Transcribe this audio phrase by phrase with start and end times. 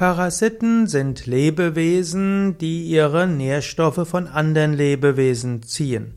[0.00, 6.14] Parasiten sind Lebewesen, die ihre Nährstoffe von anderen Lebewesen ziehen.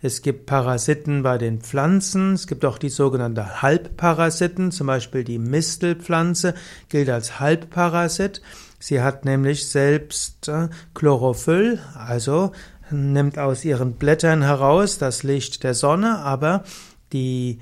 [0.00, 5.38] Es gibt Parasiten bei den Pflanzen, es gibt auch die sogenannten Halbparasiten, zum Beispiel die
[5.38, 6.54] Mistelpflanze
[6.88, 8.40] gilt als Halbparasit.
[8.78, 12.52] Sie hat nämlich selbst äh, Chlorophyll, also
[12.90, 16.64] nimmt aus ihren Blättern heraus das Licht der Sonne, aber
[17.12, 17.58] die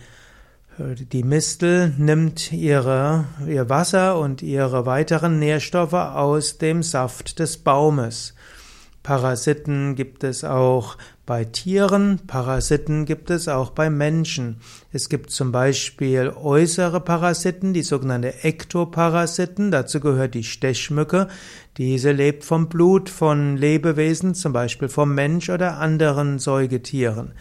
[0.79, 8.35] die Mistel nimmt ihre, ihr Wasser und ihre weiteren Nährstoffe aus dem Saft des Baumes.
[9.05, 10.97] Parasiten gibt es auch
[11.27, 14.57] bei Tieren, Parasiten gibt es auch bei Menschen.
[14.93, 21.29] Es gibt zum Beispiel äußere Parasiten, die sogenannte Ektoparasiten, dazu gehört die Stechmücke.
[21.77, 27.33] Diese lebt vom Blut von Lebewesen, zum Beispiel vom Mensch oder anderen Säugetieren.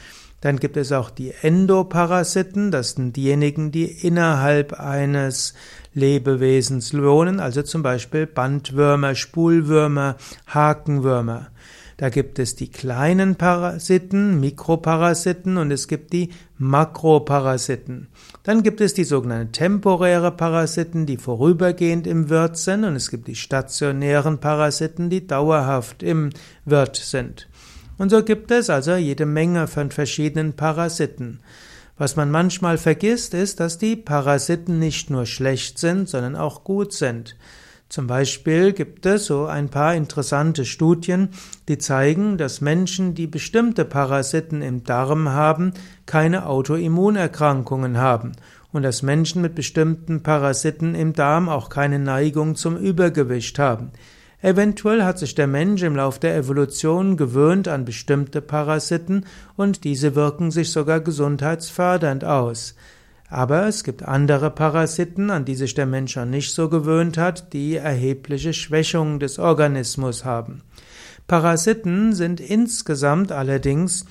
[0.44, 5.54] Dann gibt es auch die Endoparasiten, das sind diejenigen, die innerhalb eines
[5.94, 11.48] Lebewesens wohnen, also zum Beispiel Bandwürmer, Spulwürmer, Hakenwürmer.
[11.96, 18.10] Da gibt es die kleinen Parasiten, Mikroparasiten und es gibt die Makroparasiten.
[18.44, 23.30] Dann gibt es die sogenannten temporäre Parasiten, die vorübergehend im Wirt sind und es gibt
[23.30, 26.32] die stationären Parasiten, die dauerhaft im
[26.66, 27.48] Wirt sind.
[27.98, 31.40] Und so gibt es also jede Menge von verschiedenen Parasiten.
[31.98, 36.92] Was man manchmal vergisst, ist, dass die Parasiten nicht nur schlecht sind, sondern auch gut
[36.92, 37.36] sind.
[37.88, 41.30] Zum Beispiel gibt es so ein paar interessante Studien,
[41.68, 45.74] die zeigen, dass Menschen, die bestimmte Parasiten im Darm haben,
[46.08, 48.32] keine Autoimmunerkrankungen haben
[48.72, 53.92] und dass Menschen mit bestimmten Parasiten im Darm auch keine Neigung zum Übergewicht haben.
[54.44, 60.16] Eventuell hat sich der Mensch im Lauf der Evolution gewöhnt an bestimmte Parasiten und diese
[60.16, 62.76] wirken sich sogar gesundheitsfördernd aus.
[63.30, 67.54] Aber es gibt andere Parasiten, an die sich der Mensch noch nicht so gewöhnt hat,
[67.54, 70.62] die erhebliche Schwächungen des Organismus haben.
[71.26, 74.04] Parasiten sind insgesamt allerdings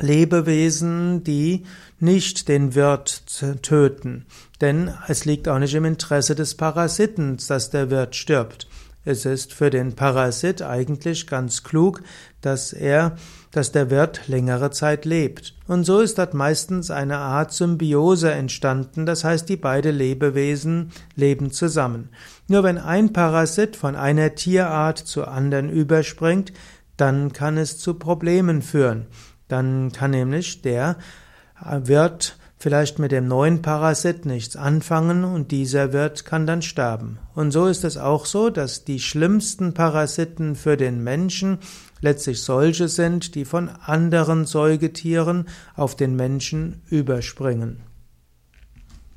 [0.00, 1.62] Lebewesen, die
[2.00, 3.22] nicht den Wirt
[3.62, 4.26] töten.
[4.60, 8.66] Denn es liegt auch nicht im Interesse des Parasiten, dass der Wirt stirbt.
[9.04, 12.02] Es ist für den Parasit eigentlich ganz klug,
[12.40, 13.16] dass er,
[13.50, 15.54] dass der Wirt längere Zeit lebt.
[15.66, 21.50] Und so ist dort meistens eine Art Symbiose entstanden, das heißt, die beiden Lebewesen leben
[21.52, 22.08] zusammen.
[22.48, 26.52] Nur wenn ein Parasit von einer Tierart zur anderen überspringt,
[26.96, 29.06] dann kann es zu Problemen führen.
[29.48, 30.96] Dann kann nämlich der
[31.60, 37.18] Wirt vielleicht mit dem neuen Parasit nichts anfangen und dieser Wirt kann dann sterben.
[37.34, 41.58] Und so ist es auch so, dass die schlimmsten Parasiten für den Menschen
[42.00, 45.44] letztlich solche sind, die von anderen Säugetieren
[45.76, 47.82] auf den Menschen überspringen.